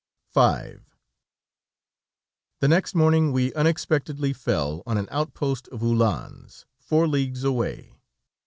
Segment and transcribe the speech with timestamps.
[0.33, 0.39] V
[2.59, 7.99] The next morning we unexpectedly fell on an outpost of uhlans four leagues away.